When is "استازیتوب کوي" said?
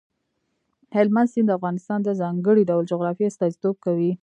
3.29-4.11